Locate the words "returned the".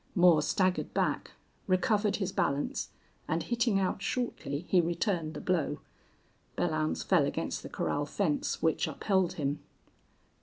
4.81-5.39